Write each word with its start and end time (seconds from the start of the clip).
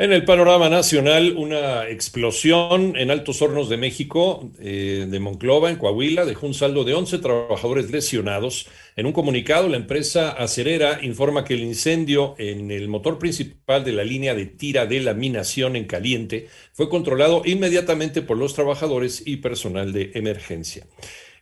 En 0.00 0.12
el 0.12 0.24
panorama 0.24 0.68
nacional, 0.68 1.34
una 1.36 1.88
explosión 1.88 2.96
en 2.96 3.10
Altos 3.10 3.42
Hornos 3.42 3.68
de 3.68 3.76
México, 3.76 4.48
eh, 4.60 5.08
de 5.10 5.18
Monclova, 5.18 5.70
en 5.70 5.76
Coahuila, 5.76 6.24
dejó 6.24 6.46
un 6.46 6.54
saldo 6.54 6.84
de 6.84 6.94
11 6.94 7.18
trabajadores 7.18 7.90
lesionados. 7.90 8.68
En 8.94 9.06
un 9.06 9.12
comunicado, 9.12 9.68
la 9.68 9.76
empresa 9.76 10.30
acerera 10.30 11.00
informa 11.02 11.44
que 11.44 11.54
el 11.54 11.64
incendio 11.64 12.36
en 12.38 12.70
el 12.70 12.86
motor 12.86 13.18
principal 13.18 13.82
de 13.82 13.90
la 13.90 14.04
línea 14.04 14.36
de 14.36 14.46
tira 14.46 14.86
de 14.86 15.00
laminación 15.00 15.74
en 15.74 15.86
caliente 15.86 16.46
fue 16.72 16.88
controlado 16.88 17.42
inmediatamente 17.44 18.22
por 18.22 18.36
los 18.38 18.54
trabajadores 18.54 19.24
y 19.26 19.38
personal 19.38 19.92
de 19.92 20.12
emergencia. 20.14 20.86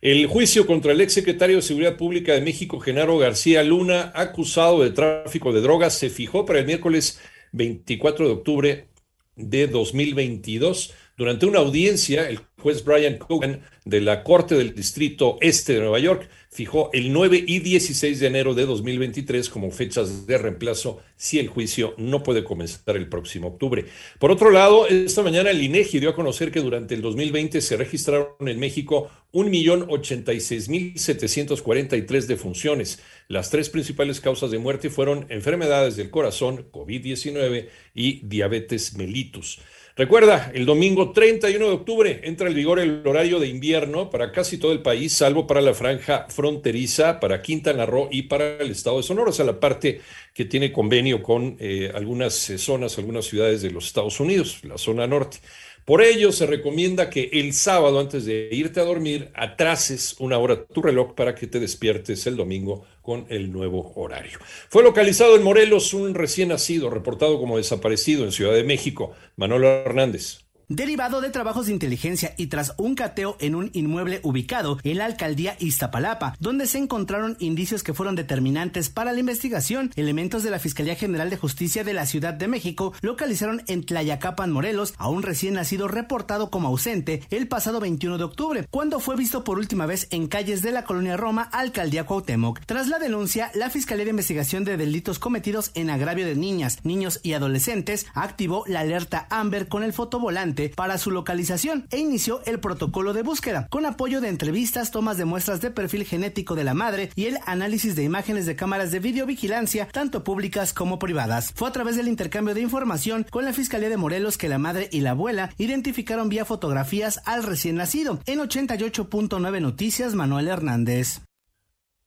El 0.01 0.25
juicio 0.25 0.65
contra 0.65 0.93
el 0.93 1.01
exsecretario 1.01 1.57
de 1.57 1.61
Seguridad 1.61 1.95
Pública 1.95 2.33
de 2.33 2.41
México, 2.41 2.79
Genaro 2.79 3.19
García 3.19 3.63
Luna, 3.63 4.11
acusado 4.15 4.81
de 4.81 4.89
tráfico 4.89 5.53
de 5.53 5.61
drogas, 5.61 5.93
se 5.93 6.09
fijó 6.09 6.43
para 6.43 6.57
el 6.57 6.65
miércoles 6.65 7.19
24 7.57 8.27
de 8.27 8.33
octubre 8.33 8.87
de 9.35 9.67
2022. 9.67 10.93
Durante 11.17 11.45
una 11.45 11.59
audiencia, 11.59 12.29
el 12.29 12.39
juez 12.61 12.83
Brian 12.83 13.17
Cogan 13.17 13.61
de 13.89 14.01
la 14.01 14.23
Corte 14.23 14.55
del 14.55 14.75
Distrito 14.75 15.37
Este 15.41 15.73
de 15.73 15.79
Nueva 15.79 15.97
York 15.99 16.29
fijó 16.49 16.89
el 16.93 17.11
9 17.13 17.43
y 17.45 17.59
16 17.59 18.19
de 18.19 18.27
enero 18.27 18.53
de 18.53 18.65
2023 18.65 19.49
como 19.49 19.71
fechas 19.71 20.25
de 20.25 20.37
reemplazo 20.37 21.01
si 21.15 21.39
el 21.39 21.47
juicio 21.47 21.93
no 21.97 22.23
puede 22.23 22.43
comenzar 22.43 22.97
el 22.97 23.07
próximo 23.07 23.47
octubre. 23.49 23.85
Por 24.19 24.31
otro 24.31 24.49
lado, 24.49 24.87
esta 24.87 25.21
mañana 25.23 25.51
el 25.51 25.61
INEGI 25.61 25.99
dio 25.99 26.09
a 26.09 26.15
conocer 26.15 26.51
que 26.51 26.61
durante 26.61 26.95
el 26.95 27.01
2020 27.01 27.61
se 27.61 27.77
registraron 27.77 28.29
en 28.39 28.59
México 28.59 29.09
1.086.743 29.33 32.25
defunciones. 32.25 32.99
Las 33.27 33.49
tres 33.49 33.69
principales 33.69 34.19
causas 34.19 34.51
de 34.51 34.57
muerte 34.57 34.89
fueron 34.89 35.27
enfermedades 35.29 35.95
del 35.95 36.09
corazón, 36.09 36.65
COVID-19 36.71 37.67
y 37.93 38.25
diabetes 38.25 38.97
mellitus. 38.97 39.59
Recuerda, 39.97 40.51
el 40.53 40.67
domingo 40.67 41.11
31 41.11 41.65
de 41.65 41.71
octubre 41.71 42.21
entra 42.23 42.47
en 42.47 42.53
vigor 42.53 42.79
el 42.79 43.01
horario 43.03 43.39
de 43.39 43.47
invierno 43.47 43.76
para 44.09 44.31
casi 44.31 44.57
todo 44.57 44.71
el 44.71 44.81
país, 44.81 45.13
salvo 45.13 45.45
para 45.45 45.61
la 45.61 45.73
franja 45.73 46.25
fronteriza, 46.29 47.19
para 47.19 47.41
Quintana 47.41 47.85
Roo 47.85 48.09
y 48.11 48.23
para 48.23 48.57
el 48.57 48.71
estado 48.71 48.97
de 48.97 49.03
Sonora, 49.03 49.29
o 49.29 49.33
sea, 49.33 49.45
la 49.45 49.59
parte 49.59 50.01
que 50.33 50.45
tiene 50.45 50.71
convenio 50.71 51.21
con 51.21 51.57
eh, 51.59 51.91
algunas 51.93 52.49
eh, 52.49 52.57
zonas, 52.57 52.97
algunas 52.97 53.25
ciudades 53.25 53.61
de 53.61 53.71
los 53.71 53.85
Estados 53.85 54.19
Unidos, 54.19 54.59
la 54.63 54.77
zona 54.77 55.05
norte. 55.05 55.37
Por 55.85 56.01
ello, 56.01 56.33
se 56.33 56.45
recomienda 56.45 57.09
que 57.09 57.29
el 57.31 57.53
sábado, 57.53 57.99
antes 57.99 58.25
de 58.25 58.49
irte 58.51 58.81
a 58.81 58.83
dormir, 58.83 59.31
atrases 59.33 60.15
una 60.19 60.37
hora 60.37 60.65
tu 60.65 60.81
reloj 60.81 61.13
para 61.13 61.33
que 61.33 61.47
te 61.47 61.61
despiertes 61.61 62.27
el 62.27 62.35
domingo 62.35 62.85
con 63.01 63.25
el 63.29 63.53
nuevo 63.53 63.93
horario. 63.95 64.37
Fue 64.67 64.83
localizado 64.83 65.37
en 65.37 65.43
Morelos 65.43 65.93
un 65.93 66.13
recién 66.13 66.49
nacido, 66.49 66.89
reportado 66.89 67.39
como 67.39 67.55
desaparecido 67.55 68.25
en 68.25 68.33
Ciudad 68.33 68.53
de 68.53 68.65
México, 68.65 69.13
Manolo 69.37 69.69
Hernández. 69.69 70.46
Derivado 70.69 71.21
de 71.21 71.29
trabajos 71.29 71.67
de 71.67 71.71
inteligencia 71.71 72.33
y 72.35 72.47
tras 72.47 72.73
un 72.77 72.93
cateo 72.93 73.37
en 73.39 73.55
un 73.55 73.69
inmueble 73.71 74.19
ubicado 74.23 74.79
en 74.83 74.97
la 74.97 75.05
alcaldía 75.05 75.55
Iztapalapa, 75.59 76.35
donde 76.41 76.67
se 76.67 76.77
encontraron 76.77 77.37
indicios 77.39 77.83
que 77.83 77.93
fueron 77.93 78.17
determinantes 78.17 78.89
para 78.89 79.13
la 79.13 79.21
investigación, 79.21 79.93
elementos 79.95 80.43
de 80.43 80.49
la 80.49 80.59
Fiscalía 80.59 80.95
General 80.95 81.29
de 81.29 81.37
Justicia 81.37 81.85
de 81.85 81.93
la 81.93 82.05
Ciudad 82.05 82.33
de 82.33 82.49
México 82.49 82.91
localizaron 82.99 83.63
en 83.67 83.85
Tlayacapan, 83.85 84.51
Morelos, 84.51 84.93
a 84.97 85.07
un 85.07 85.23
recién 85.23 85.53
nacido 85.53 85.87
reportado 85.87 86.49
como 86.49 86.67
ausente 86.67 87.23
el 87.29 87.47
pasado 87.47 87.79
21 87.79 88.17
de 88.17 88.25
octubre, 88.25 88.67
cuando 88.69 88.99
fue 88.99 89.15
visto 89.15 89.45
por 89.45 89.59
última 89.59 89.85
vez 89.85 90.09
en 90.11 90.27
calles 90.27 90.61
de 90.61 90.73
la 90.73 90.83
colonia 90.83 91.15
Roma, 91.15 91.43
alcaldía 91.43 92.05
Cuauhtémoc. 92.05 92.59
Tras 92.65 92.89
la 92.89 92.99
denuncia, 92.99 93.51
la 93.55 93.69
Fiscalía 93.69 94.03
de 94.03 94.11
Investigación 94.11 94.65
de 94.65 94.75
Delitos 94.75 95.17
Cometidos 95.17 95.71
en 95.75 95.89
Agravio 95.89 96.25
de 96.25 96.35
Niñas, 96.35 96.79
Niños 96.83 97.21
y 97.23 97.31
Adolescentes 97.31 98.05
activó 98.13 98.65
la 98.67 98.81
alerta 98.81 99.27
Amber 99.29 99.69
con 99.69 99.83
el 99.83 99.93
fotovolante 99.93 100.56
para 100.75 100.97
su 100.97 101.11
localización 101.11 101.87
e 101.91 101.99
inició 101.99 102.41
el 102.45 102.59
protocolo 102.59 103.13
de 103.13 103.21
búsqueda, 103.21 103.67
con 103.69 103.85
apoyo 103.85 104.21
de 104.21 104.29
entrevistas, 104.29 104.91
tomas 104.91 105.17
de 105.17 105.25
muestras 105.25 105.61
de 105.61 105.71
perfil 105.71 106.03
genético 106.03 106.55
de 106.55 106.63
la 106.63 106.73
madre 106.73 107.11
y 107.15 107.25
el 107.25 107.37
análisis 107.45 107.95
de 107.95 108.03
imágenes 108.03 108.45
de 108.45 108.55
cámaras 108.55 108.91
de 108.91 108.99
videovigilancia, 108.99 109.87
tanto 109.91 110.23
públicas 110.23 110.73
como 110.73 110.99
privadas. 110.99 111.53
Fue 111.55 111.69
a 111.69 111.71
través 111.71 111.95
del 111.95 112.07
intercambio 112.07 112.53
de 112.53 112.61
información 112.61 113.25
con 113.29 113.45
la 113.45 113.53
Fiscalía 113.53 113.89
de 113.89 113.97
Morelos 113.97 114.37
que 114.37 114.49
la 114.49 114.57
madre 114.57 114.89
y 114.91 115.01
la 115.01 115.11
abuela 115.11 115.51
identificaron 115.57 116.29
vía 116.29 116.45
fotografías 116.45 117.21
al 117.25 117.43
recién 117.43 117.75
nacido. 117.75 118.19
En 118.25 118.39
88.9 118.39 119.61
Noticias, 119.61 120.15
Manuel 120.15 120.47
Hernández. 120.47 121.21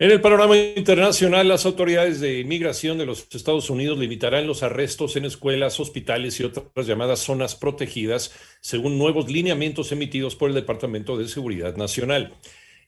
En 0.02 0.10
el 0.10 0.22
panorama 0.22 0.56
internacional, 0.56 1.46
las 1.46 1.66
autoridades 1.66 2.20
de 2.20 2.40
inmigración 2.40 2.96
de 2.96 3.04
los 3.04 3.28
Estados 3.34 3.68
Unidos 3.68 3.98
limitarán 3.98 4.46
los 4.46 4.62
arrestos 4.62 5.14
en 5.16 5.26
escuelas, 5.26 5.78
hospitales 5.78 6.40
y 6.40 6.44
otras 6.44 6.86
llamadas 6.86 7.18
zonas 7.18 7.54
protegidas, 7.54 8.32
según 8.62 8.96
nuevos 8.96 9.30
lineamientos 9.30 9.92
emitidos 9.92 10.36
por 10.36 10.48
el 10.48 10.54
Departamento 10.54 11.18
de 11.18 11.28
Seguridad 11.28 11.76
Nacional. 11.76 12.32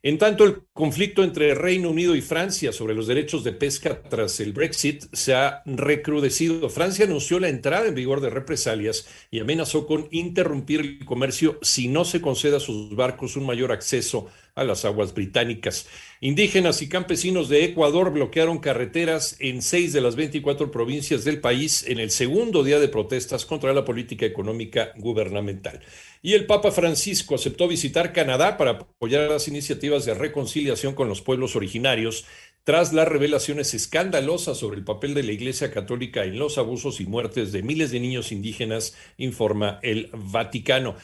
En 0.05 0.17
tanto, 0.17 0.45
el 0.45 0.63
conflicto 0.73 1.23
entre 1.23 1.55
Reino 1.55 1.91
Unido 1.91 2.17
y 2.17 2.23
Francia 2.23 2.73
sobre 2.73 2.95
los 2.95 3.07
derechos 3.07 3.45
de 3.45 3.53
pesca 3.53 4.03
tras 4.03 4.41
el 4.41 4.55
Brexit 4.55 5.05
se 5.13 5.35
ha 5.35 5.63
recrudecido. 5.67 6.69
Francia 6.71 7.05
anunció 7.05 7.39
la 7.39 7.51
entrada 7.51 7.87
en 7.87 7.95
vigor 7.95 8.21
de 8.23 8.31
represalias 8.31 9.07
y 9.31 9.39
amenazó 9.39 9.87
con 9.87 10.09
interrumpir 10.11 10.81
el 10.81 11.05
comercio 11.05 11.59
si 11.61 11.87
no 11.89 12.07
se 12.07 12.23
concede 12.23 12.57
a 12.57 12.61
sus 12.61 12.97
barcos 12.97 13.37
un 13.37 13.45
mayor 13.45 13.71
acceso 13.71 14.29
a 14.55 14.65
las 14.65 14.85
aguas 14.85 15.15
británicas. 15.15 15.87
Indígenas 16.21 16.83
y 16.83 16.89
campesinos 16.89 17.49
de 17.49 17.65
Ecuador 17.65 18.13
bloquearon 18.13 18.59
carreteras 18.59 19.37
en 19.41 19.63
seis 19.63 19.93
de 19.93 20.03
las 20.03 20.15
24 20.15 20.71
provincias 20.71 21.25
del 21.25 21.41
país 21.41 21.85
en 21.89 21.99
el 21.99 22.11
segundo 22.11 22.63
día 22.63 22.79
de 22.79 22.89
protestas 22.89 23.47
contra 23.47 23.73
la 23.73 23.85
política 23.85 24.27
económica 24.27 24.93
gubernamental. 24.97 25.81
Y 26.21 26.35
el 26.35 26.47
Papa 26.47 26.71
Francisco 26.71 27.35
aceptó 27.35 27.67
visitar 27.67 28.13
Canadá 28.13 28.57
para 28.57 28.73
apoyar 28.73 29.29
las 29.29 29.49
iniciativas 29.49 30.05
de 30.05 30.15
reconciliación 30.15 30.95
con 30.95 31.09
los 31.09 31.23
pueblos 31.23 31.57
originarios 31.57 32.27
tras 32.65 32.93
las 32.93 33.09
revelaciones 33.09 33.75
escandalosas 33.75 34.57
sobre 34.57 34.77
el 34.77 34.85
papel 34.85 35.15
de 35.15 35.25
la 35.25 35.33
Iglesia 35.33 35.73
Católica 35.73 36.25
en 36.25 36.39
los 36.39 36.59
abusos 36.59 37.01
y 37.01 37.07
muertes 37.07 37.51
de 37.51 37.65
miles 37.65 37.91
de 37.91 37.99
niños 37.99 38.31
indígenas, 38.31 38.97
informa 39.17 39.81
el 39.83 40.11
Vaticano. 40.13 40.95